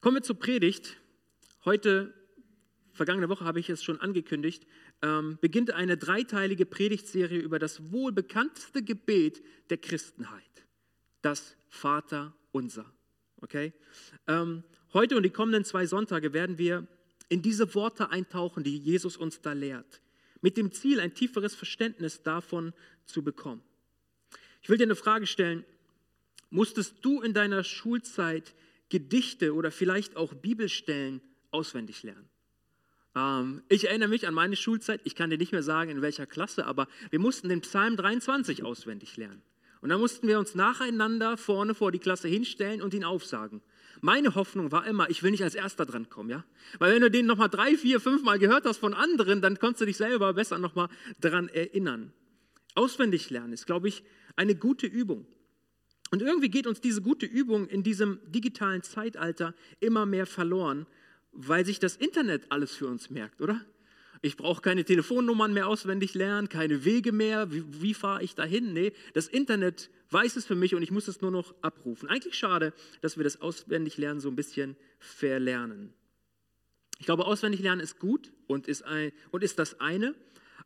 [0.00, 0.98] Kommen wir zur Predigt.
[1.64, 2.12] Heute,
[2.92, 4.66] vergangene Woche habe ich es schon angekündigt,
[5.02, 10.66] ähm, beginnt eine dreiteilige Predigtserie über das wohl bekannteste Gebet der Christenheit,
[11.22, 12.92] das Vater unser.
[13.40, 13.72] Okay?
[14.28, 14.62] Ähm,
[14.92, 16.86] heute und die kommenden zwei Sonntage werden wir
[17.28, 20.02] in diese Worte eintauchen, die Jesus uns da lehrt,
[20.40, 22.72] mit dem Ziel, ein tieferes Verständnis davon
[23.06, 23.62] zu bekommen.
[24.62, 25.64] Ich will dir eine Frage stellen.
[26.50, 28.54] Musstest du in deiner Schulzeit
[28.88, 32.28] Gedichte oder vielleicht auch Bibelstellen auswendig lernen?
[33.16, 36.26] Ähm, ich erinnere mich an meine Schulzeit, ich kann dir nicht mehr sagen, in welcher
[36.26, 39.42] Klasse, aber wir mussten den Psalm 23 auswendig lernen.
[39.80, 43.62] Und dann mussten wir uns nacheinander vorne vor die Klasse hinstellen und ihn aufsagen.
[44.00, 46.44] Meine Hoffnung war immer, ich will nicht als Erster dran kommen, ja?
[46.78, 49.82] Weil wenn du den nochmal drei, vier, fünf Mal gehört hast von anderen, dann konntest
[49.82, 50.88] du dich selber besser nochmal
[51.20, 52.12] daran erinnern.
[52.74, 54.02] Auswendig lernen ist, glaube ich,
[54.34, 55.26] eine gute Übung.
[56.10, 60.86] Und irgendwie geht uns diese gute Übung in diesem digitalen Zeitalter immer mehr verloren,
[61.32, 63.60] weil sich das Internet alles für uns merkt, oder?
[64.22, 67.52] Ich brauche keine Telefonnummern mehr auswendig lernen, keine Wege mehr.
[67.52, 68.72] Wie, wie fahre ich dahin?
[68.72, 72.08] Nee, das Internet weiß es für mich und ich muss es nur noch abrufen.
[72.08, 75.92] Eigentlich schade, dass wir das Auswendiglernen so ein bisschen verlernen.
[76.98, 80.14] Ich glaube, Auswendiglernen ist gut und ist, ein, und ist das eine,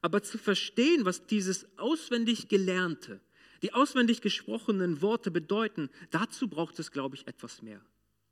[0.00, 3.20] aber zu verstehen, was dieses auswendig Gelernte,
[3.62, 7.80] die auswendig gesprochenen Worte bedeuten, dazu braucht es, glaube ich, etwas mehr.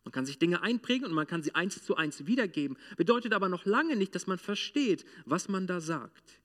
[0.05, 3.49] Man kann sich Dinge einprägen und man kann sie eins zu eins wiedergeben, bedeutet aber
[3.49, 6.41] noch lange nicht, dass man versteht, was man da sagt.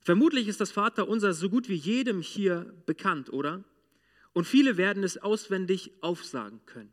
[0.00, 3.62] Vermutlich ist das Vaterunser so gut wie jedem hier bekannt, oder?
[4.32, 6.92] Und viele werden es auswendig aufsagen können.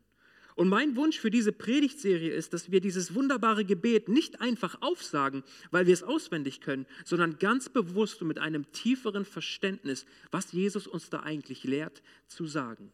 [0.58, 5.44] Und mein Wunsch für diese Predigtserie ist, dass wir dieses wunderbare Gebet nicht einfach aufsagen,
[5.70, 10.88] weil wir es auswendig können, sondern ganz bewusst und mit einem tieferen Verständnis, was Jesus
[10.88, 12.90] uns da eigentlich lehrt, zu sagen.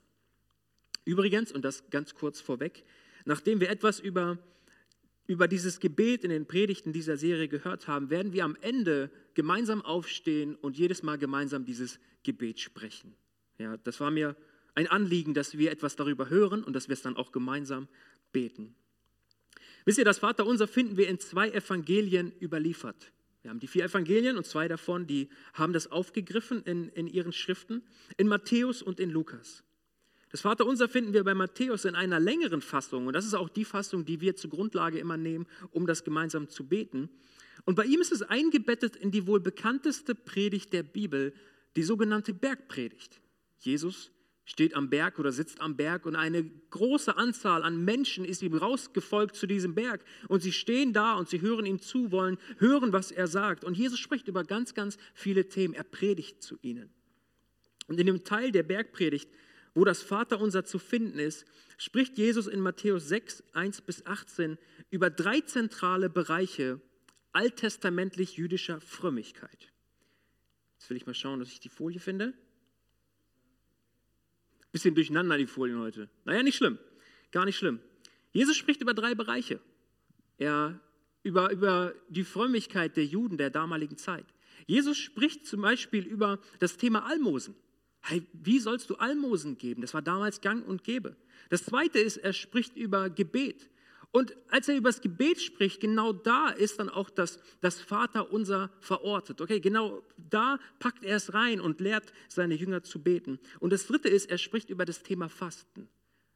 [1.06, 2.84] Übrigens, und das ganz kurz vorweg,
[3.24, 4.36] nachdem wir etwas über,
[5.26, 9.80] über dieses Gebet in den Predigten dieser Serie gehört haben, werden wir am Ende gemeinsam
[9.80, 13.14] aufstehen und jedes Mal gemeinsam dieses Gebet sprechen.
[13.56, 14.36] Ja, das war mir
[14.74, 17.88] ein Anliegen, dass wir etwas darüber hören und dass wir es dann auch gemeinsam
[18.32, 18.74] beten.
[19.84, 23.12] Wisst ihr, das Vaterunser finden wir in zwei Evangelien überliefert.
[23.42, 27.32] Wir haben die vier Evangelien und zwei davon, die haben das aufgegriffen in, in ihren
[27.32, 27.82] Schriften,
[28.16, 29.62] in Matthäus und in Lukas.
[30.30, 33.66] Das Vaterunser finden wir bei Matthäus in einer längeren Fassung und das ist auch die
[33.66, 37.10] Fassung, die wir zur Grundlage immer nehmen, um das gemeinsam zu beten.
[37.66, 41.34] Und bei ihm ist es eingebettet in die wohl bekannteste Predigt der Bibel,
[41.76, 43.20] die sogenannte Bergpredigt.
[43.58, 44.10] Jesus
[44.44, 48.54] steht am Berg oder sitzt am Berg und eine große Anzahl an Menschen ist ihm
[48.54, 52.92] rausgefolgt zu diesem Berg und sie stehen da und sie hören ihm zu, wollen hören,
[52.92, 53.64] was er sagt.
[53.64, 55.74] Und Jesus spricht über ganz, ganz viele Themen.
[55.74, 56.90] Er predigt zu ihnen.
[57.86, 59.30] Und in dem Teil der Bergpredigt,
[59.74, 61.46] wo das Vaterunser zu finden ist,
[61.78, 64.58] spricht Jesus in Matthäus 6, 1 bis 18
[64.90, 66.80] über drei zentrale Bereiche
[67.32, 69.72] alttestamentlich jüdischer Frömmigkeit.
[70.78, 72.34] Jetzt will ich mal schauen, dass ich die Folie finde.
[74.74, 76.08] Bisschen durcheinander die Folien heute.
[76.24, 76.80] Naja, nicht schlimm.
[77.30, 77.78] Gar nicht schlimm.
[78.32, 79.60] Jesus spricht über drei Bereiche.
[80.36, 80.80] Er
[81.22, 84.26] über, über die Frömmigkeit der Juden der damaligen Zeit.
[84.66, 87.54] Jesus spricht zum Beispiel über das Thema Almosen.
[88.00, 89.80] Hey, wie sollst du Almosen geben?
[89.80, 91.14] Das war damals gang und gäbe.
[91.50, 93.70] Das zweite ist, er spricht über Gebet.
[94.14, 98.70] Und als er über das Gebet spricht, genau da ist dann auch das, das Vaterunser
[98.78, 99.40] verortet.
[99.40, 103.40] Okay, genau da packt er es rein und lehrt seine Jünger zu beten.
[103.58, 105.88] Und das dritte ist, er spricht über das Thema Fasten.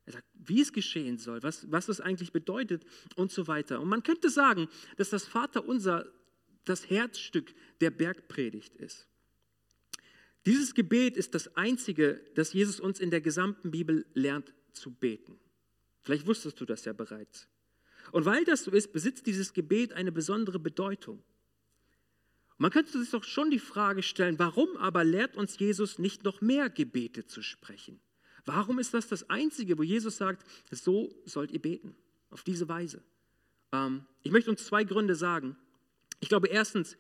[0.07, 2.85] Er sagt, wie es geschehen soll, was, was es eigentlich bedeutet
[3.15, 3.81] und so weiter.
[3.81, 6.05] Und man könnte sagen, dass das Vaterunser
[6.65, 9.07] das Herzstück der Bergpredigt ist.
[10.47, 15.39] Dieses Gebet ist das einzige, das Jesus uns in der gesamten Bibel lernt zu beten.
[16.03, 17.47] Vielleicht wusstest du das ja bereits.
[18.13, 21.23] Und weil das so ist, besitzt dieses Gebet eine besondere Bedeutung.
[22.57, 26.41] Man könnte sich doch schon die Frage stellen, warum aber lehrt uns Jesus nicht noch
[26.41, 28.01] mehr Gebete zu sprechen?
[28.45, 31.95] Warum ist das das Einzige, wo Jesus sagt, so sollt ihr beten,
[32.31, 33.03] auf diese Weise?
[33.73, 35.57] Ähm, ich möchte uns zwei Gründe sagen.
[36.21, 36.97] Ich glaube erstens,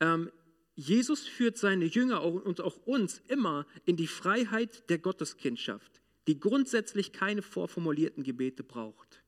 [0.00, 0.30] ähm,
[0.74, 7.12] Jesus führt seine Jünger und auch uns immer in die Freiheit der Gotteskindschaft, die grundsätzlich
[7.12, 9.21] keine vorformulierten Gebete braucht.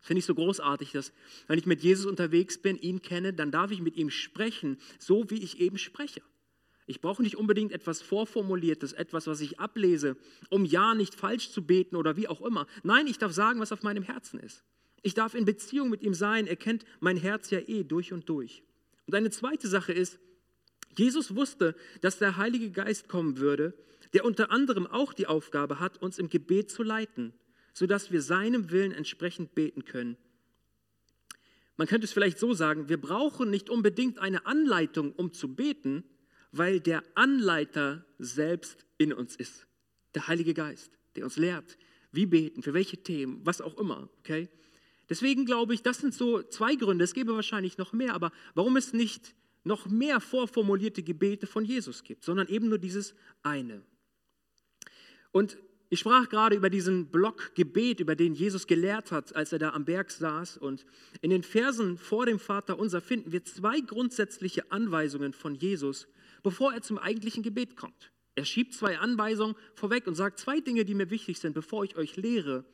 [0.00, 1.12] Finde ich so großartig, dass
[1.48, 5.28] wenn ich mit Jesus unterwegs bin, ihn kenne, dann darf ich mit ihm sprechen, so
[5.30, 6.22] wie ich eben spreche.
[6.86, 10.16] Ich brauche nicht unbedingt etwas Vorformuliertes, etwas, was ich ablese,
[10.48, 12.66] um ja nicht falsch zu beten oder wie auch immer.
[12.82, 14.64] Nein, ich darf sagen, was auf meinem Herzen ist.
[15.02, 16.46] Ich darf in Beziehung mit ihm sein.
[16.46, 18.62] Er kennt mein Herz ja eh durch und durch.
[19.06, 20.18] Und eine zweite Sache ist,
[20.96, 23.74] Jesus wusste, dass der Heilige Geist kommen würde,
[24.14, 27.34] der unter anderem auch die Aufgabe hat, uns im Gebet zu leiten
[27.78, 30.16] sodass wir seinem Willen entsprechend beten können.
[31.76, 36.02] Man könnte es vielleicht so sagen, wir brauchen nicht unbedingt eine Anleitung, um zu beten,
[36.50, 39.68] weil der Anleiter selbst in uns ist.
[40.16, 41.78] Der Heilige Geist, der uns lehrt,
[42.10, 44.08] wie beten, für welche Themen, was auch immer.
[44.18, 44.48] Okay?
[45.08, 47.04] Deswegen glaube ich, das sind so zwei Gründe.
[47.04, 52.02] Es gäbe wahrscheinlich noch mehr, aber warum es nicht noch mehr vorformulierte Gebete von Jesus
[52.02, 53.14] gibt, sondern eben nur dieses
[53.44, 53.82] eine.
[55.30, 55.58] Und
[55.90, 59.70] ich sprach gerade über diesen Block Gebet, über den Jesus gelehrt hat, als er da
[59.70, 60.58] am Berg saß.
[60.58, 60.84] Und
[61.22, 66.06] in den Versen vor dem Vater unser finden wir zwei grundsätzliche Anweisungen von Jesus,
[66.42, 68.10] bevor er zum eigentlichen Gebet kommt.
[68.34, 71.96] Er schiebt zwei Anweisungen vorweg und sagt zwei Dinge, die mir wichtig sind, bevor ich
[71.96, 72.64] euch lehre,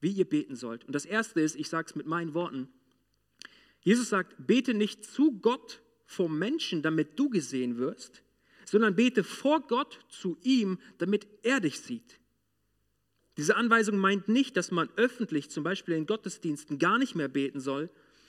[0.00, 0.84] wie ihr beten sollt.
[0.84, 2.68] Und das erste ist, ich sage es mit meinen Worten,
[3.80, 8.22] Jesus sagt, bete nicht zu Gott vor Menschen, damit du gesehen wirst,
[8.64, 12.20] sondern bete vor Gott zu ihm, damit er dich sieht.
[13.36, 17.60] Diese Anweisung meint nicht, dass man öffentlich, zum Beispiel in Gottesdiensten, gar nicht mehr beten
[17.60, 17.88] soll,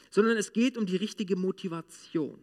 [0.09, 2.41] sondern es geht um die richtige Motivation.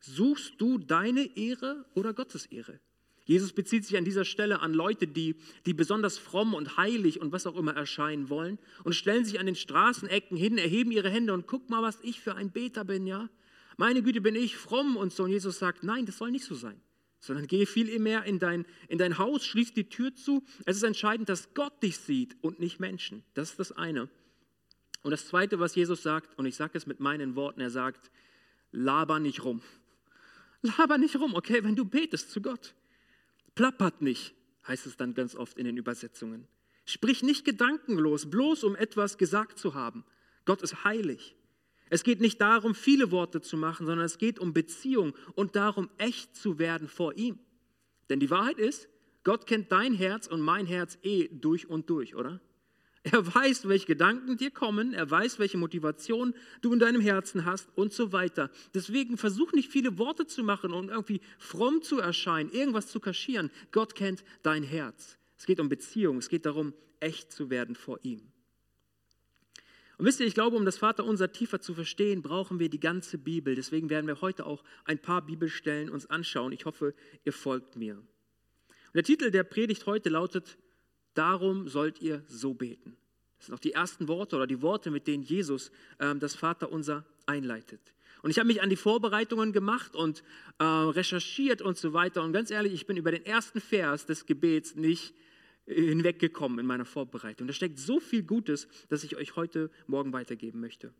[0.00, 2.80] Suchst du deine Ehre oder Gottes Ehre?
[3.24, 5.36] Jesus bezieht sich an dieser Stelle an Leute, die,
[5.66, 9.46] die besonders fromm und heilig und was auch immer erscheinen wollen und stellen sich an
[9.46, 13.06] den Straßenecken hin, erheben ihre Hände und guck mal, was ich für ein Beter bin,
[13.06, 13.28] ja?
[13.76, 15.24] Meine Güte, bin ich fromm und so.
[15.24, 16.80] Und Jesus sagt, nein, das soll nicht so sein
[17.20, 20.44] sondern gehe viel mehr in dein, in dein Haus, schließ die Tür zu.
[20.66, 23.24] Es ist entscheidend, dass Gott dich sieht und nicht Menschen.
[23.34, 24.08] Das ist das eine.
[25.02, 28.10] Und das zweite, was Jesus sagt, und ich sage es mit meinen Worten, er sagt,
[28.72, 29.62] laber nicht rum.
[30.62, 32.74] Laber nicht rum, okay, wenn du betest zu Gott.
[33.54, 34.34] Plappert nicht,
[34.66, 36.48] heißt es dann ganz oft in den Übersetzungen.
[36.84, 40.04] Sprich nicht gedankenlos, bloß um etwas gesagt zu haben.
[40.44, 41.36] Gott ist heilig.
[41.90, 45.90] Es geht nicht darum, viele Worte zu machen, sondern es geht um Beziehung und darum,
[45.98, 47.38] echt zu werden vor ihm.
[48.10, 48.88] Denn die Wahrheit ist,
[49.24, 52.40] Gott kennt dein Herz und mein Herz eh durch und durch, oder?
[53.04, 57.68] Er weiß, welche Gedanken dir kommen, er weiß, welche Motivation du in deinem Herzen hast
[57.76, 58.50] und so weiter.
[58.74, 63.50] Deswegen versuch nicht viele Worte zu machen und irgendwie fromm zu erscheinen, irgendwas zu kaschieren.
[63.70, 65.16] Gott kennt dein Herz.
[65.38, 68.32] Es geht um Beziehung, es geht darum, echt zu werden vor ihm.
[69.98, 73.18] Und wisst ihr, ich glaube, um das Vaterunser tiefer zu verstehen, brauchen wir die ganze
[73.18, 73.54] Bibel.
[73.54, 76.52] Deswegen werden wir heute auch ein paar Bibelstellen uns anschauen.
[76.52, 77.96] Ich hoffe, ihr folgt mir.
[77.96, 80.56] Und der Titel der Predigt heute lautet,
[81.18, 82.96] Darum sollt ihr so beten.
[83.38, 87.04] Das sind auch die ersten Worte oder die Worte, mit denen Jesus ähm, das Vaterunser
[87.26, 87.80] einleitet.
[88.22, 90.22] Und ich habe mich an die Vorbereitungen gemacht und
[90.60, 92.22] äh, recherchiert und so weiter.
[92.22, 95.12] Und ganz ehrlich, ich bin über den ersten Vers des Gebets nicht
[95.68, 97.46] hinweggekommen in meiner Vorbereitung.
[97.46, 100.92] Da steckt so viel Gutes, dass ich euch heute Morgen weitergeben möchte.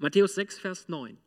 [0.00, 1.18] Matthäus 6, Vers 9.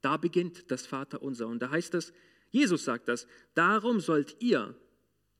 [0.00, 1.46] Da beginnt das Vaterunser.
[1.46, 2.12] Und da heißt es,
[2.50, 4.74] Jesus sagt das, darum sollt ihr,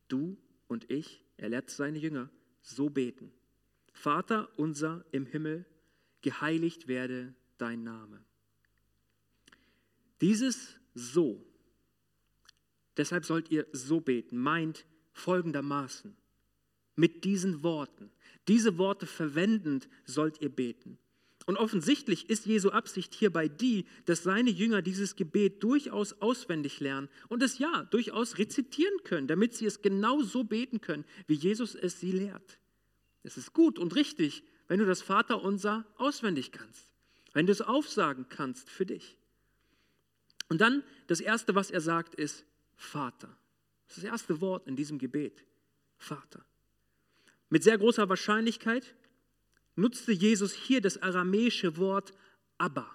[0.08, 0.36] du
[0.68, 2.30] und ich, er lehrt seine Jünger,
[2.62, 3.32] so beten.
[3.92, 5.64] Vater unser im Himmel,
[6.22, 8.22] geheiligt werde dein Name.
[10.20, 11.44] Dieses so,
[12.96, 16.14] deshalb sollt ihr so beten, meint folgendermaßen
[17.00, 18.10] mit diesen Worten.
[18.46, 20.98] Diese Worte verwendend sollt ihr beten.
[21.46, 27.08] Und offensichtlich ist Jesu Absicht hierbei die, dass seine Jünger dieses Gebet durchaus auswendig lernen
[27.28, 31.74] und es ja durchaus rezitieren können, damit sie es genau so beten können, wie Jesus
[31.74, 32.58] es sie lehrt.
[33.22, 36.92] Es ist gut und richtig, wenn du das Vaterunser auswendig kannst,
[37.32, 39.16] wenn du es aufsagen kannst für dich.
[40.48, 42.44] Und dann das Erste, was er sagt, ist
[42.76, 43.34] Vater.
[43.88, 45.44] Das ist das erste Wort in diesem Gebet.
[45.96, 46.44] Vater.
[47.50, 48.94] Mit sehr großer Wahrscheinlichkeit
[49.74, 52.12] nutzte Jesus hier das aramäische Wort
[52.58, 52.88] Abba.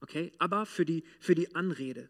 [0.00, 2.08] Okay, Abba für die, für die Anrede.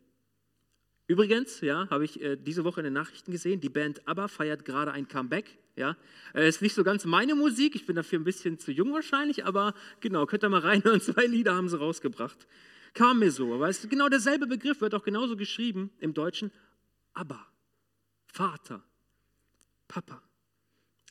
[1.08, 4.64] Übrigens, ja, habe ich äh, diese Woche in den Nachrichten gesehen, die Band ABBA feiert
[4.64, 5.58] gerade ein Comeback.
[5.74, 5.96] Ja,
[6.34, 9.44] äh, ist nicht so ganz meine Musik, ich bin dafür ein bisschen zu jung wahrscheinlich,
[9.44, 12.46] aber genau, könnt ihr mal reinhören, zwei Lieder haben sie rausgebracht.
[12.94, 16.52] Kam mir so, aber es ist genau derselbe Begriff, wird auch genauso geschrieben im Deutschen.
[17.14, 17.46] Abba,
[18.26, 18.82] Vater,
[19.88, 20.22] Papa.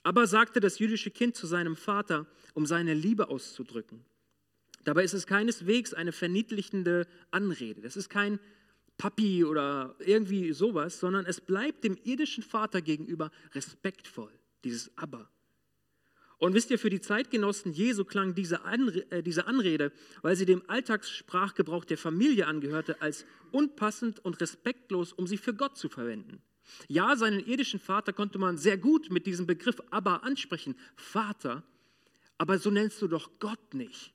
[0.03, 4.03] Aber sagte das jüdische Kind zu seinem Vater, um seine Liebe auszudrücken.
[4.84, 7.81] Dabei ist es keineswegs eine verniedlichende Anrede.
[7.81, 8.39] Das ist kein
[8.98, 14.31] Papi oder irgendwie sowas, sondern es bleibt dem irdischen Vater gegenüber respektvoll,
[14.63, 15.29] dieses Aber.
[16.41, 19.91] Und wisst ihr, für die Zeitgenossen Jesu klang äh, diese Anrede,
[20.24, 25.77] weil sie dem Alltagssprachgebrauch der Familie angehörte, als unpassend und respektlos, um sie für Gott
[25.77, 26.41] zu verwenden.
[26.87, 31.63] Ja, seinen irdischen Vater konnte man sehr gut mit diesem Begriff Abba ansprechen, Vater,
[32.37, 34.13] aber so nennst du doch Gott nicht.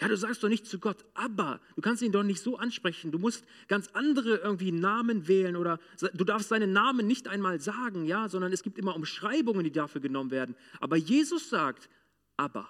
[0.00, 3.10] Ja, du sagst doch nicht zu Gott, Abba, du kannst ihn doch nicht so ansprechen.
[3.10, 5.80] Du musst ganz andere irgendwie Namen wählen oder
[6.14, 10.00] du darfst seinen Namen nicht einmal sagen, ja, sondern es gibt immer Umschreibungen, die dafür
[10.00, 10.54] genommen werden.
[10.80, 11.88] Aber Jesus sagt,
[12.36, 12.68] aber.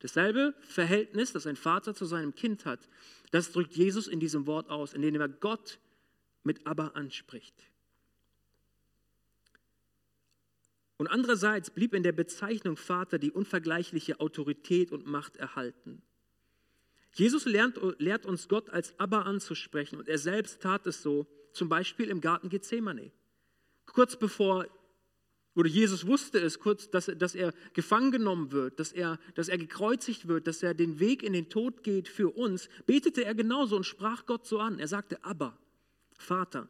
[0.00, 2.86] Dasselbe Verhältnis, das ein Vater zu seinem Kind hat,
[3.30, 5.78] das drückt Jesus in diesem Wort aus, indem er Gott
[6.42, 7.54] mit aber anspricht.
[10.96, 16.02] Und andererseits blieb in der Bezeichnung Vater die unvergleichliche Autorität und Macht erhalten.
[17.14, 21.68] Jesus lernt, lehrt uns Gott als Abba anzusprechen und er selbst tat es so, zum
[21.68, 23.12] Beispiel im Garten Gethsemane.
[23.86, 24.66] Kurz bevor,
[25.54, 29.58] oder Jesus wusste es kurz, dass, dass er gefangen genommen wird, dass er, dass er
[29.58, 33.76] gekreuzigt wird, dass er den Weg in den Tod geht für uns, betete er genauso
[33.76, 34.80] und sprach Gott so an.
[34.80, 35.56] Er sagte, Abba,
[36.18, 36.68] Vater,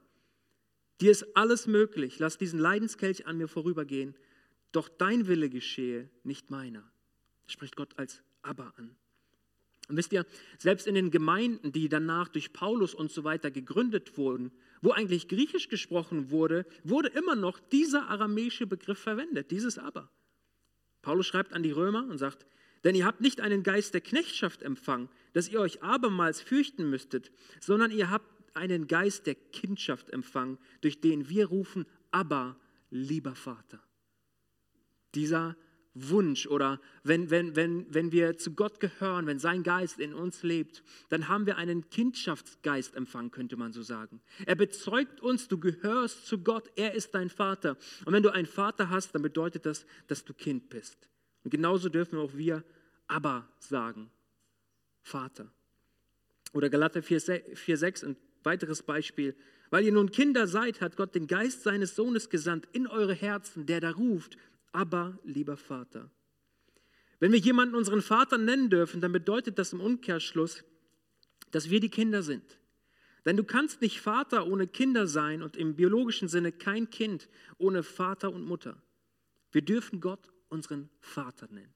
[1.01, 4.15] dir ist alles möglich, lass diesen Leidenskelch an mir vorübergehen,
[4.73, 6.91] doch dein Wille geschehe, nicht meiner.
[7.47, 8.97] Spricht Gott als Abba an.
[9.89, 10.25] Und wisst ihr,
[10.59, 15.29] selbst in den Gemeinden, die danach durch Paulus und so weiter gegründet wurden, wo eigentlich
[15.29, 20.11] Griechisch gesprochen wurde, wurde immer noch dieser aramäische Begriff verwendet, dieses Aber.
[21.03, 22.47] Paulus schreibt an die Römer und sagt,
[22.83, 27.31] denn ihr habt nicht einen Geist der Knechtschaft empfangen, dass ihr euch abermals fürchten müsstet,
[27.61, 32.57] sondern ihr habt einen Geist der Kindschaft empfangen, durch den wir rufen, aber
[32.91, 33.81] lieber Vater.
[35.15, 35.57] Dieser
[35.95, 40.43] Wunsch oder wenn, wenn, wenn, wenn wir zu Gott gehören, wenn sein Geist in uns
[40.43, 44.21] lebt, dann haben wir einen Kindschaftsgeist empfangen, könnte man so sagen.
[44.45, 47.77] Er bezeugt uns, du gehörst zu Gott, er ist dein Vater.
[48.05, 51.09] Und wenn du einen Vater hast, dann bedeutet das, dass du Kind bist.
[51.45, 52.65] Und genauso dürfen auch wir
[53.07, 54.11] aber sagen,
[55.03, 55.53] Vater.
[56.53, 59.35] Oder Galater 4,6, ein weiteres Beispiel.
[59.71, 63.67] Weil ihr nun Kinder seid, hat Gott den Geist seines Sohnes gesandt in eure Herzen,
[63.67, 64.37] der da ruft,
[64.73, 66.11] aber lieber Vater.
[67.21, 70.65] Wenn wir jemanden unseren Vater nennen dürfen, dann bedeutet das im Umkehrschluss,
[71.51, 72.59] dass wir die Kinder sind.
[73.25, 77.83] Denn du kannst nicht Vater ohne Kinder sein und im biologischen Sinne kein Kind ohne
[77.83, 78.83] Vater und Mutter.
[79.53, 81.73] Wir dürfen Gott unseren Vater nennen.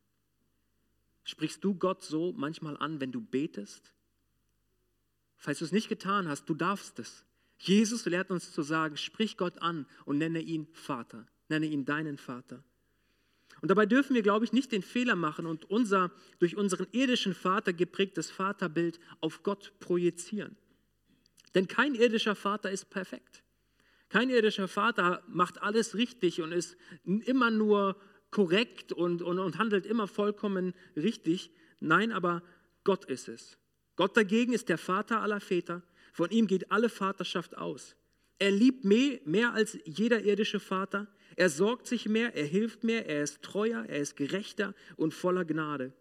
[1.25, 3.93] Sprichst du Gott so manchmal an, wenn du betest?
[5.39, 7.25] Falls du es nicht getan hast, du darfst es.
[7.59, 12.19] Jesus lehrt uns zu sagen, sprich Gott an und nenne ihn Vater, nenne ihn deinen
[12.19, 12.63] Vater.
[13.61, 17.35] Und dabei dürfen wir, glaube ich, nicht den Fehler machen und unser durch unseren irdischen
[17.35, 20.57] Vater geprägtes Vaterbild auf Gott projizieren.
[21.55, 23.43] Denn kein irdischer Vater ist perfekt.
[24.09, 29.87] Kein irdischer Vater macht alles richtig und ist immer nur korrekt und, und, und handelt
[29.87, 31.51] immer vollkommen richtig.
[31.81, 32.43] Nein, aber
[32.85, 33.59] Gott ist es.
[33.99, 35.83] Gott dagegen ist der Vater aller Väter.
[36.13, 37.97] Von ihm geht alle Vaterschaft aus.
[38.39, 41.09] Er liebt mehr, mehr als jeder irdische Vater.
[41.35, 45.45] Er sorgt sich mehr, er hilft mehr, er ist treuer, er ist gerechter und voller
[45.45, 45.93] Gnade.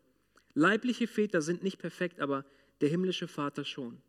[0.54, 2.46] Leibliche Väter sind nicht perfekt, aber
[2.82, 4.00] der himmlische Vater schon.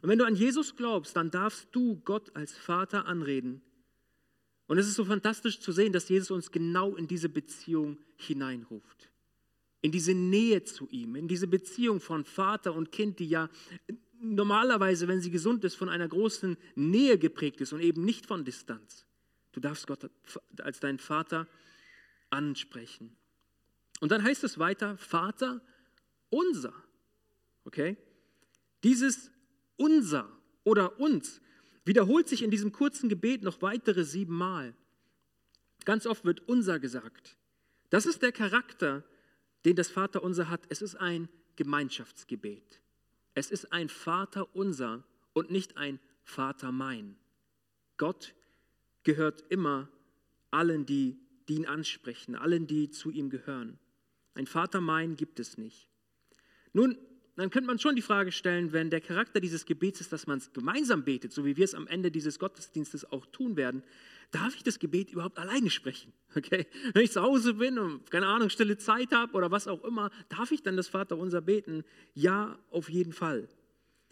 [0.00, 3.60] Und wenn du an Jesus glaubst, dann darfst du Gott als Vater anreden.
[4.66, 9.10] Und es ist so fantastisch zu sehen, dass Jesus uns genau in diese Beziehung hineinruft.
[9.84, 13.50] In diese Nähe zu ihm, in diese Beziehung von Vater und Kind, die ja
[14.18, 18.46] normalerweise, wenn sie gesund ist, von einer großen Nähe geprägt ist und eben nicht von
[18.46, 19.04] Distanz.
[19.52, 20.10] Du darfst Gott
[20.62, 21.46] als deinen Vater
[22.30, 23.14] ansprechen.
[24.00, 25.60] Und dann heißt es weiter, Vater
[26.30, 26.72] unser.
[27.66, 27.98] Okay?
[28.84, 29.30] Dieses
[29.76, 30.32] unser
[30.64, 31.42] oder uns
[31.84, 34.74] wiederholt sich in diesem kurzen Gebet noch weitere sieben Mal.
[35.84, 37.36] Ganz oft wird unser gesagt.
[37.90, 39.04] Das ist der Charakter,
[39.64, 40.62] den das Vater unser hat.
[40.68, 42.80] Es ist ein Gemeinschaftsgebet.
[43.34, 47.16] Es ist ein Vater unser und nicht ein Vater mein.
[47.96, 48.34] Gott
[49.02, 49.88] gehört immer
[50.50, 51.18] allen, die,
[51.48, 53.78] die ihn ansprechen, allen, die zu ihm gehören.
[54.34, 55.88] Ein Vater mein gibt es nicht.
[56.72, 56.98] Nun,
[57.36, 60.38] dann könnte man schon die Frage stellen, wenn der Charakter dieses Gebets ist, dass man
[60.38, 63.82] es gemeinsam betet, so wie wir es am Ende dieses Gottesdienstes auch tun werden,
[64.30, 66.12] darf ich das Gebet überhaupt alleine sprechen?
[66.36, 66.66] Okay?
[66.92, 70.10] Wenn ich zu Hause bin und keine Ahnung, stille Zeit habe oder was auch immer,
[70.28, 71.84] darf ich dann das Vaterunser beten?
[72.12, 73.48] Ja, auf jeden Fall.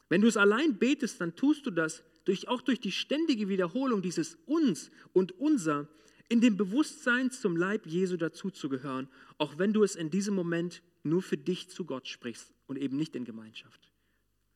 [0.08, 4.02] Wenn du es allein betest, dann tust du das durch, auch durch die ständige Wiederholung
[4.02, 5.88] dieses uns und unser
[6.28, 11.22] in dem Bewusstsein zum Leib Jesu dazuzugehören, auch wenn du es in diesem Moment nur
[11.22, 13.90] für dich zu Gott sprichst und eben nicht in Gemeinschaft.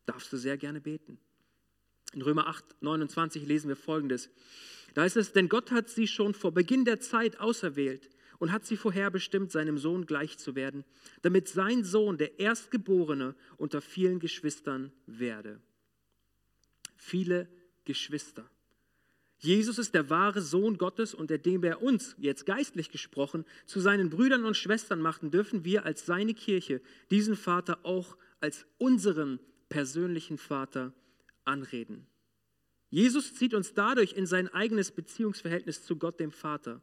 [0.05, 1.19] Darfst du sehr gerne beten.
[2.13, 4.31] In Römer 8, 29 lesen wir folgendes.
[4.95, 8.65] Da heißt es, denn Gott hat sie schon vor Beginn der Zeit auserwählt und hat
[8.65, 10.85] sie vorherbestimmt, seinem Sohn gleich zu werden,
[11.23, 15.61] damit sein Sohn der Erstgeborene unter vielen Geschwistern werde
[17.07, 17.49] viele
[17.85, 18.49] Geschwister.
[19.39, 23.81] Jesus ist der wahre Sohn Gottes und der, dem er uns, jetzt geistlich gesprochen, zu
[23.81, 29.39] seinen Brüdern und Schwestern machten, dürfen wir als seine Kirche diesen Vater auch als unseren
[29.69, 30.95] persönlichen Vater
[31.45, 32.07] anreden.
[32.89, 36.81] Jesus zieht uns dadurch in sein eigenes Beziehungsverhältnis zu Gott, dem Vater.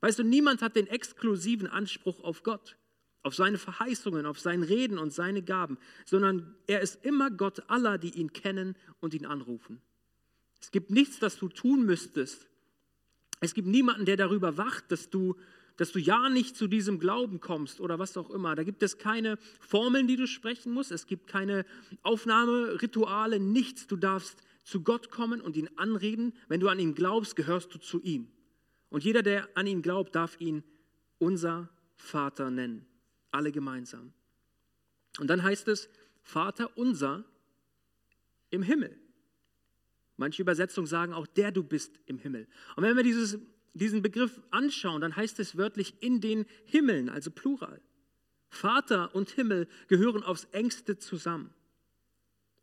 [0.00, 2.76] Weißt du, niemand hat den exklusiven Anspruch auf Gott,
[3.22, 7.98] auf seine Verheißungen, auf sein Reden und seine Gaben, sondern er ist immer Gott aller,
[7.98, 9.80] die ihn kennen und ihn anrufen.
[10.66, 12.48] Es gibt nichts, das du tun müsstest.
[13.38, 15.36] Es gibt niemanden, der darüber wacht, dass du,
[15.76, 18.56] dass du ja nicht zu diesem Glauben kommst oder was auch immer.
[18.56, 20.90] Da gibt es keine Formeln, die du sprechen musst.
[20.90, 21.64] Es gibt keine
[22.02, 23.86] Aufnahmerituale, nichts.
[23.86, 26.32] Du darfst zu Gott kommen und ihn anreden.
[26.48, 28.26] Wenn du an ihn glaubst, gehörst du zu ihm.
[28.88, 30.64] Und jeder, der an ihn glaubt, darf ihn
[31.18, 32.84] unser Vater nennen.
[33.30, 34.12] Alle gemeinsam.
[35.20, 35.88] Und dann heißt es,
[36.24, 37.24] Vater unser
[38.50, 38.98] im Himmel.
[40.16, 42.48] Manche Übersetzungen sagen auch, der du bist im Himmel.
[42.76, 43.38] Und wenn wir dieses,
[43.74, 47.80] diesen Begriff anschauen, dann heißt es wörtlich in den Himmeln, also Plural.
[48.48, 51.52] Vater und Himmel gehören aufs engste zusammen.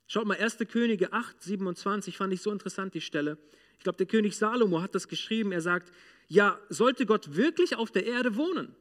[0.08, 0.58] Schaut mal, 1.
[0.70, 3.38] Könige 8, 27 fand ich so interessant, die Stelle.
[3.78, 5.52] Ich glaube, der König Salomo hat das geschrieben.
[5.52, 5.92] Er sagt,
[6.28, 8.76] ja, sollte Gott wirklich auf der Erde wohnen?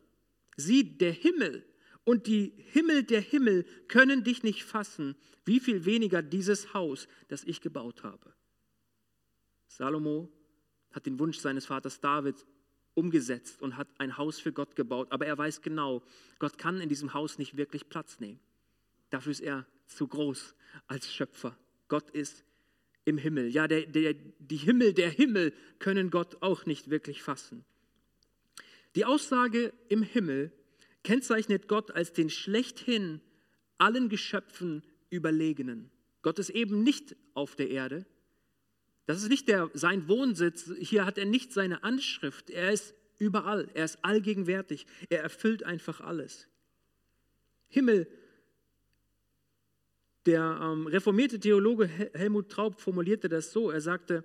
[0.57, 1.65] Sieh, der Himmel
[2.05, 7.45] und die Himmel der Himmel können dich nicht fassen, wie viel weniger dieses Haus, das
[7.45, 8.35] ich gebaut habe.
[9.77, 10.29] Salomo
[10.93, 12.47] hat den Wunsch seines Vaters David
[12.95, 16.03] umgesetzt und hat ein Haus für Gott gebaut, aber er weiß genau,
[16.39, 18.39] Gott kann in diesem Haus nicht wirklich Platz nehmen.
[19.11, 20.55] Dafür ist er zu groß
[20.87, 21.57] als Schöpfer.
[21.89, 22.45] Gott ist
[23.05, 23.49] im Himmel.
[23.49, 27.65] Ja, der, der, die Himmel der Himmel können Gott auch nicht wirklich fassen.
[28.95, 30.53] Die Aussage im Himmel
[31.03, 33.21] kennzeichnet Gott als den schlechthin
[33.79, 35.91] allen Geschöpfen überlegenen.
[36.21, 38.07] Gott ist eben nicht auf der Erde.
[39.07, 40.71] Das ist nicht der, sein Wohnsitz.
[40.79, 42.51] Hier hat er nicht seine Anschrift.
[42.51, 43.69] Er ist überall.
[43.75, 44.87] Er ist allgegenwärtig.
[45.09, 46.49] Er erfüllt einfach alles.
[47.69, 48.07] Himmel
[50.27, 53.71] der ähm, reformierte Theologe Helmut Traub formulierte das so.
[53.71, 54.25] Er sagte,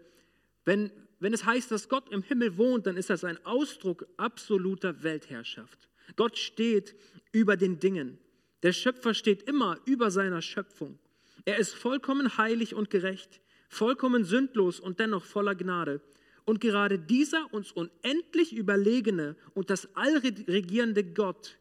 [0.65, 5.01] wenn, wenn es heißt, dass Gott im Himmel wohnt, dann ist das ein Ausdruck absoluter
[5.03, 5.89] Weltherrschaft.
[6.15, 6.95] Gott steht
[7.31, 8.19] über den Dingen.
[8.63, 10.99] Der Schöpfer steht immer über seiner Schöpfung.
[11.45, 16.01] Er ist vollkommen heilig und gerecht, vollkommen sündlos und dennoch voller Gnade.
[16.45, 21.57] Und gerade dieser uns unendlich überlegene und das allregierende Gott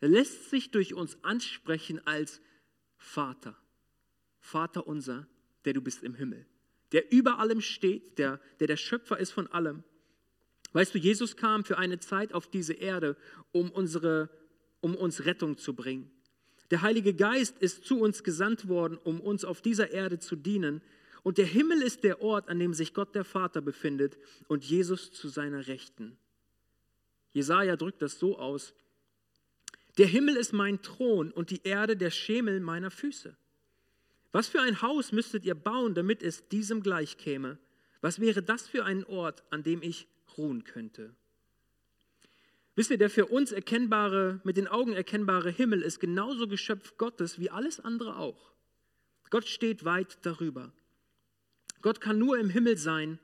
[0.00, 2.40] lässt sich durch uns ansprechen als
[2.96, 3.56] Vater.
[4.40, 5.26] Vater unser,
[5.64, 6.46] der du bist im Himmel,
[6.92, 9.84] der über allem steht, der, der der Schöpfer ist von allem.
[10.72, 13.16] Weißt du, Jesus kam für eine Zeit auf diese Erde,
[13.52, 14.28] um, unsere,
[14.80, 16.10] um uns Rettung zu bringen.
[16.70, 20.82] Der Heilige Geist ist zu uns gesandt worden, um uns auf dieser Erde zu dienen.
[21.24, 25.10] Und der Himmel ist der Ort, an dem sich Gott der Vater befindet und Jesus
[25.10, 26.18] zu seiner Rechten.
[27.32, 28.74] Jesaja drückt das so aus:
[29.96, 33.36] Der Himmel ist mein Thron und die Erde der Schemel meiner Füße.
[34.32, 37.58] Was für ein Haus müsstet ihr bauen, damit es diesem gleich käme?
[38.02, 40.06] Was wäre das für ein Ort, an dem ich
[40.36, 41.14] ruhen könnte?
[42.76, 47.38] Wisst ihr, der für uns erkennbare, mit den Augen erkennbare Himmel ist genauso Geschöpf Gottes
[47.38, 48.52] wie alles andere auch.
[49.30, 50.72] Gott steht weit darüber.
[51.84, 53.18] Gott kann nur im Himmel sein,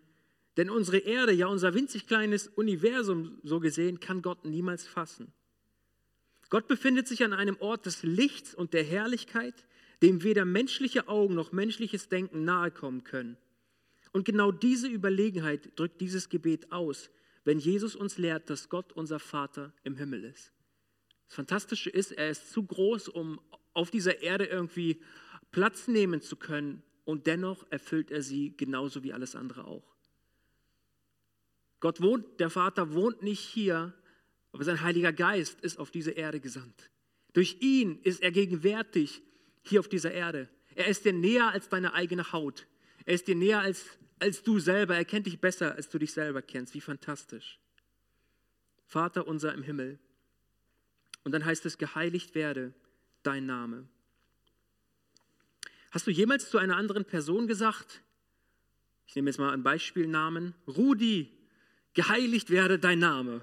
[0.59, 5.33] denn unsere Erde, ja unser winzig kleines Universum so gesehen, kann Gott niemals fassen.
[6.51, 9.55] Gott befindet sich an einem Ort des Lichts und der Herrlichkeit,
[10.03, 13.39] dem weder menschliche Augen noch menschliches Denken nahe kommen können.
[14.13, 17.09] Und genau diese Überlegenheit drückt dieses Gebet aus,
[17.45, 20.53] wenn Jesus uns lehrt, dass Gott unser Vater im Himmel ist.
[21.29, 23.41] Das Fantastische ist, er ist zu groß, um
[23.73, 25.01] auf dieser Erde irgendwie
[25.51, 29.97] Platz nehmen zu können und dennoch erfüllt er sie genauso wie alles andere auch.
[31.81, 33.95] Gott wohnt, der Vater wohnt nicht hier,
[34.53, 36.91] aber sein Heiliger Geist ist auf diese Erde gesandt.
[37.33, 39.23] Durch ihn ist er gegenwärtig
[39.63, 40.49] hier auf dieser Erde.
[40.75, 42.67] Er ist dir näher als deine eigene Haut.
[43.05, 43.85] Er ist dir näher als,
[44.19, 44.97] als du selber.
[44.97, 46.75] Er kennt dich besser, als du dich selber kennst.
[46.75, 47.59] Wie fantastisch.
[48.87, 49.99] Vater unser im Himmel.
[51.25, 52.75] Und dann heißt es, geheiligt werde
[53.23, 53.89] dein Name.
[55.91, 58.03] Hast du jemals zu einer anderen Person gesagt,
[59.07, 61.37] ich nehme jetzt mal einen Beispielnamen, Rudi,
[61.95, 63.41] geheiligt werde dein Name.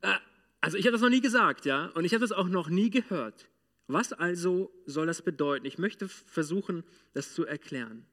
[0.00, 0.14] Äh,
[0.60, 2.90] also ich habe das noch nie gesagt, ja, und ich habe das auch noch nie
[2.90, 3.48] gehört.
[3.86, 5.64] Was also soll das bedeuten?
[5.64, 6.82] Ich möchte versuchen,
[7.14, 8.04] das zu erklären.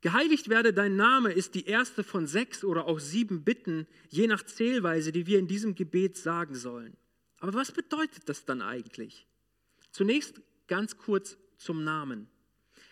[0.00, 4.42] Geheiligt werde dein Name ist die erste von sechs oder auch sieben Bitten, je nach
[4.42, 6.96] Zählweise, die wir in diesem Gebet sagen sollen.
[7.38, 9.26] Aber was bedeutet das dann eigentlich?
[9.92, 12.28] Zunächst ganz kurz zum Namen.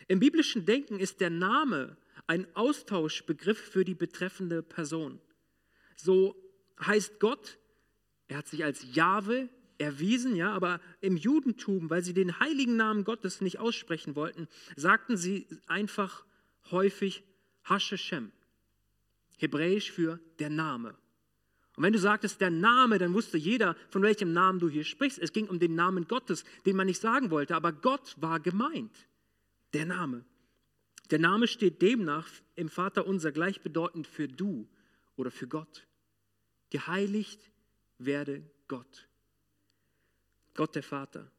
[0.07, 5.21] Im biblischen Denken ist der Name ein Austauschbegriff für die betreffende Person.
[5.97, 6.37] So
[6.81, 7.59] heißt Gott,
[8.29, 13.05] er hat sich als Jahwe erwiesen, ja, aber im Judentum, weil sie den heiligen Namen
[13.05, 16.25] Gottes nicht aussprechen wollten, sagten sie einfach
[16.71, 17.25] häufig
[17.65, 18.33] Hasheshem,
[19.39, 20.97] hebräisch für der Name.
[21.79, 25.21] Und wenn du sagtest, der Name, dann wusste jeder, von welchem Namen du hier sprichst.
[25.21, 29.07] Es ging um den Namen Gottes, den man nicht sagen wollte, aber Gott war gemeint.
[29.75, 30.25] Der Name.
[31.13, 34.67] Der Name steht demnach im Vater unser gleichbedeutend für du
[35.15, 35.87] oder für Gott.
[36.71, 37.49] Geheiligt
[37.99, 39.07] werde Gott.
[40.55, 41.31] Gott der Vater.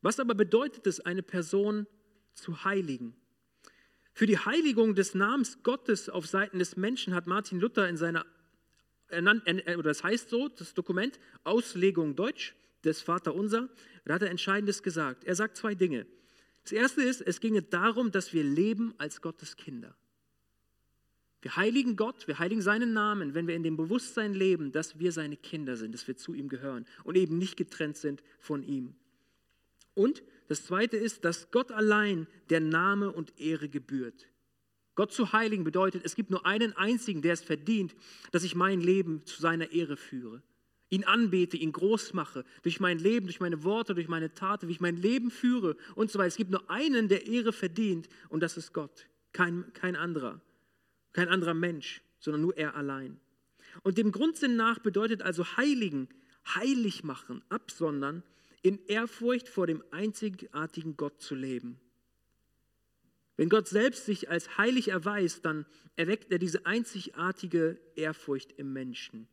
[0.00, 1.86] Was aber bedeutet es, eine Person
[2.32, 3.14] zu heiligen?
[4.14, 8.24] Für die Heiligung des Namens Gottes auf Seiten des Menschen hat Martin Luther in seiner
[9.10, 13.68] oder das heißt so, das Dokument, Auslegung Deutsch des Vaterunser,
[14.04, 15.24] da hat er Entscheidendes gesagt.
[15.24, 16.06] Er sagt zwei Dinge.
[16.62, 19.94] Das erste ist, es ginge darum, dass wir leben als Gottes Kinder.
[21.42, 25.12] Wir heiligen Gott, wir heiligen seinen Namen, wenn wir in dem Bewusstsein leben, dass wir
[25.12, 28.94] seine Kinder sind, dass wir zu ihm gehören und eben nicht getrennt sind von ihm.
[29.92, 34.26] Und das zweite ist, dass Gott allein der Name und Ehre gebührt.
[34.94, 37.94] Gott zu heiligen bedeutet, es gibt nur einen einzigen, der es verdient,
[38.32, 40.42] dass ich mein Leben zu seiner Ehre führe.
[40.90, 44.72] Ihn anbete, ihn groß mache, durch mein Leben, durch meine Worte, durch meine Taten, wie
[44.72, 46.28] ich mein Leben führe und so weiter.
[46.28, 50.40] Es gibt nur einen, der Ehre verdient und das ist Gott, kein, kein anderer,
[51.12, 53.18] kein anderer Mensch, sondern nur er allein.
[53.82, 56.08] Und dem Grundsinn nach bedeutet also heiligen,
[56.54, 58.22] heilig machen, absondern,
[58.62, 61.80] in Ehrfurcht vor dem einzigartigen Gott zu leben.
[63.36, 65.66] Wenn Gott selbst sich als heilig erweist, dann
[65.96, 69.28] erweckt er diese einzigartige Ehrfurcht im Menschen.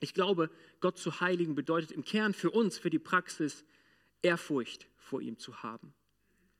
[0.00, 0.50] Ich glaube,
[0.80, 3.64] Gott zu heiligen bedeutet im Kern für uns, für die Praxis,
[4.20, 5.94] Ehrfurcht vor ihm zu haben.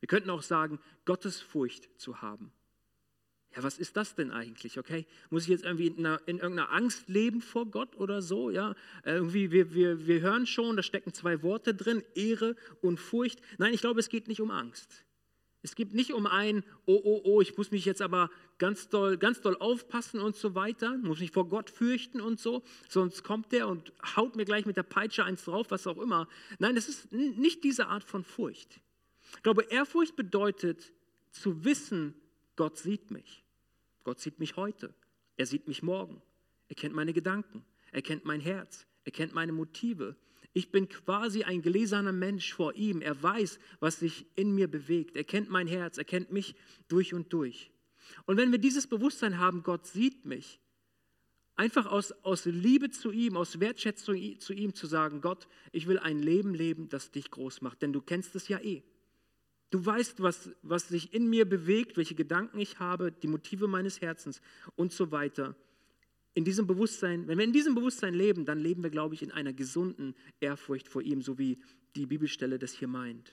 [0.01, 2.53] Wir könnten auch sagen, Gottesfurcht zu haben.
[3.55, 4.79] Ja, was ist das denn eigentlich?
[4.79, 8.51] Okay, muss ich jetzt irgendwie in, einer, in irgendeiner Angst leben vor Gott oder so?
[8.51, 13.40] Ja, irgendwie wir, wir, wir hören schon, da stecken zwei Worte drin: Ehre und Furcht.
[13.59, 15.05] Nein, ich glaube, es geht nicht um Angst.
[15.62, 19.16] Es geht nicht um ein, oh, oh, oh, ich muss mich jetzt aber ganz doll,
[19.16, 23.53] ganz doll aufpassen und so weiter, muss mich vor Gott fürchten und so, sonst kommt
[23.53, 26.29] der und haut mir gleich mit der Peitsche eins drauf, was auch immer.
[26.59, 28.81] Nein, das ist nicht diese Art von Furcht.
[29.37, 30.92] Ich glaube, Ehrfurcht bedeutet
[31.31, 32.14] zu wissen,
[32.57, 33.44] Gott sieht mich.
[34.05, 34.94] Gott sieht mich heute.
[35.37, 36.20] Er sieht mich morgen.
[36.68, 37.64] Er kennt meine Gedanken.
[37.92, 38.87] Er kennt mein Herz.
[39.05, 40.16] Er kennt meine Motive.
[40.54, 43.00] Ich bin quasi ein gläserner Mensch vor ihm.
[43.00, 45.16] Er weiß, was sich in mir bewegt.
[45.16, 46.54] Er kennt mein Herz, er kennt mich
[46.88, 47.70] durch und durch.
[48.26, 50.60] Und wenn wir dieses Bewusstsein haben, Gott sieht mich,
[51.56, 55.98] einfach aus, aus Liebe zu ihm, aus Wertschätzung zu ihm zu sagen, Gott, ich will
[55.98, 58.82] ein Leben leben, das dich groß macht, denn du kennst es ja eh.
[59.70, 64.02] Du weißt, was, was sich in mir bewegt, welche Gedanken ich habe, die Motive meines
[64.02, 64.42] Herzens
[64.76, 65.56] und so weiter
[66.35, 69.31] in diesem Bewusstsein, wenn wir in diesem Bewusstsein leben, dann leben wir, glaube ich, in
[69.31, 71.62] einer gesunden Ehrfurcht vor ihm, so wie
[71.95, 73.33] die Bibelstelle das hier meint.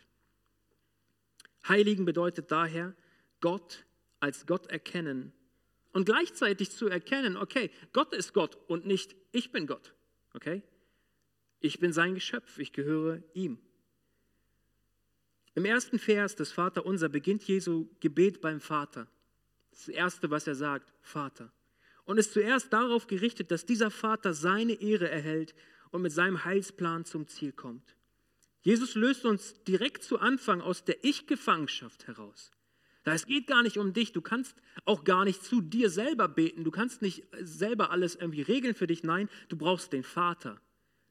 [1.68, 2.96] Heiligen bedeutet daher,
[3.42, 3.86] Gott
[4.20, 5.32] als Gott erkennen
[5.94, 9.94] und gleichzeitig zu erkennen, okay, Gott ist Gott und nicht ich bin Gott,
[10.34, 10.62] okay?
[11.62, 13.60] Ich bin sein Geschöpf, ich gehöre ihm.
[15.56, 19.08] Im ersten Vers des Vater unser beginnt Jesu Gebet beim Vater.
[19.72, 21.52] Das erste, was er sagt, Vater
[22.10, 25.54] und ist zuerst darauf gerichtet, dass dieser Vater seine Ehre erhält
[25.92, 27.96] und mit seinem Heilsplan zum Ziel kommt.
[28.64, 32.50] Jesus löst uns direkt zu Anfang aus der Ich-Gefangenschaft heraus.
[33.04, 36.64] Es geht gar nicht um dich, du kannst auch gar nicht zu dir selber beten,
[36.64, 40.60] du kannst nicht selber alles irgendwie regeln für dich, nein, du brauchst den Vater,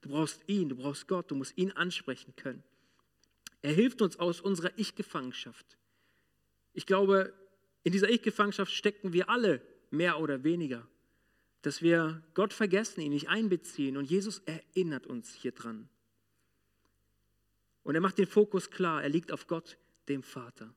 [0.01, 2.65] du brauchst ihn, du brauchst Gott, du musst ihn ansprechen können.
[3.63, 5.79] Er hilft uns aus unserer Ich-Gefangenschaft.
[6.73, 7.33] Ich glaube,
[7.85, 10.87] in dieser Ich-Gefangenschaft stecken wir alle mehr oder weniger.
[11.63, 15.89] Dass wir Gott vergessen, ihn nicht einbeziehen und Jesus erinnert uns hier dran.
[17.83, 20.75] Und er macht den Fokus klar, er liegt auf Gott, dem Vater.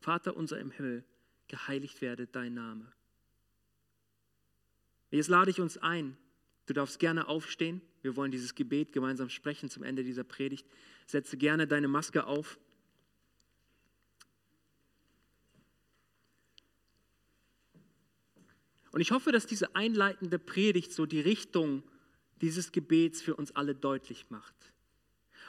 [0.00, 1.04] Vater unser im Himmel,
[1.48, 2.92] geheiligt werde dein Name.
[5.10, 6.16] Jetzt lade ich uns ein.
[6.66, 7.80] Du darfst gerne aufstehen.
[8.02, 10.66] Wir wollen dieses Gebet gemeinsam sprechen zum Ende dieser Predigt.
[11.06, 12.58] Setze gerne deine Maske auf.
[18.98, 21.84] Und ich hoffe, dass diese einleitende Predigt so die Richtung
[22.40, 24.56] dieses Gebets für uns alle deutlich macht.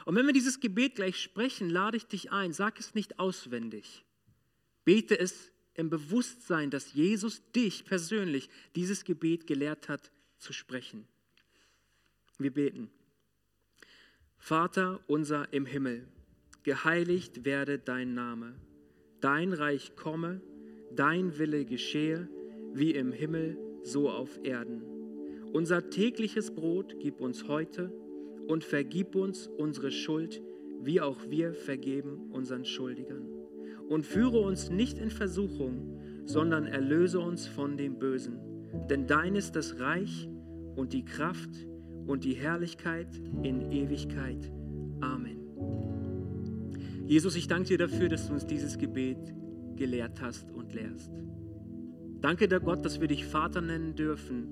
[0.04, 4.04] Und wenn wir dieses Gebet gleich sprechen, lade ich dich ein, sag es nicht auswendig.
[4.84, 11.08] Bete es im Bewusstsein, dass Jesus dich persönlich dieses Gebet gelehrt hat zu sprechen.
[12.38, 12.88] Wir beten.
[14.38, 16.06] Vater unser im Himmel,
[16.62, 18.54] geheiligt werde dein Name,
[19.20, 20.40] dein Reich komme,
[20.92, 22.28] dein Wille geschehe
[22.72, 24.82] wie im Himmel, so auf Erden.
[25.52, 27.92] Unser tägliches Brot gib uns heute
[28.46, 30.42] und vergib uns unsere Schuld,
[30.82, 33.28] wie auch wir vergeben unseren Schuldigern.
[33.88, 38.38] Und führe uns nicht in Versuchung, sondern erlöse uns von dem Bösen.
[38.88, 40.28] denn dein ist das Reich
[40.76, 41.50] und die Kraft
[42.06, 43.08] und die Herrlichkeit
[43.42, 44.52] in Ewigkeit.
[45.00, 45.38] Amen.
[47.06, 49.34] Jesus, ich danke dir dafür, dass du uns dieses Gebet
[49.74, 51.10] gelehrt hast und lehrst.
[52.20, 54.46] Danke der Gott, dass wir dich Vater nennen dürfen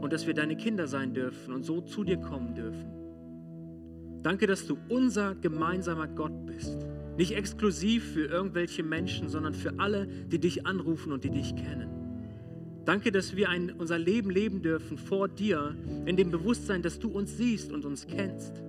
[0.00, 2.90] und dass wir deine Kinder sein dürfen und so zu dir kommen dürfen.
[4.22, 6.78] Danke, dass du unser gemeinsamer Gott bist.
[7.16, 11.88] Nicht exklusiv für irgendwelche Menschen, sondern für alle, die dich anrufen und die dich kennen.
[12.84, 17.08] Danke, dass wir ein, unser Leben leben dürfen vor dir, in dem Bewusstsein, dass du
[17.08, 18.62] uns siehst und uns kennst.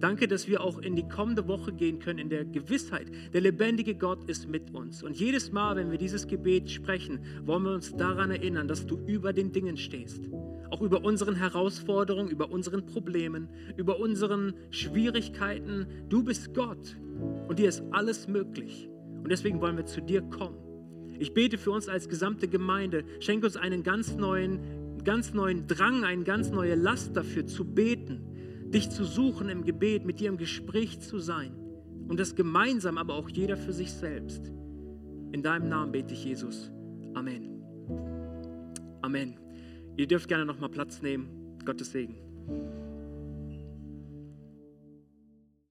[0.00, 3.94] Danke, dass wir auch in die kommende Woche gehen können in der Gewissheit, der lebendige
[3.94, 5.02] Gott ist mit uns.
[5.02, 8.98] Und jedes Mal, wenn wir dieses Gebet sprechen, wollen wir uns daran erinnern, dass du
[9.06, 10.30] über den Dingen stehst.
[10.70, 15.86] Auch über unseren Herausforderungen, über unseren Problemen, über unseren Schwierigkeiten.
[16.08, 16.96] Du bist Gott
[17.48, 18.88] und dir ist alles möglich.
[19.22, 20.56] Und deswegen wollen wir zu dir kommen.
[21.18, 23.04] Ich bete für uns als gesamte Gemeinde.
[23.18, 24.60] Schenke uns einen ganz neuen,
[25.04, 28.29] ganz neuen Drang, eine ganz neue Last dafür zu beten
[28.72, 31.52] dich zu suchen im Gebet, mit dir im Gespräch zu sein
[32.08, 34.52] und das gemeinsam, aber auch jeder für sich selbst.
[35.32, 36.70] In deinem Namen bete ich, Jesus.
[37.14, 37.62] Amen.
[39.02, 39.36] Amen.
[39.96, 41.28] Ihr dürft gerne nochmal Platz nehmen.
[41.64, 42.16] Gottes Segen.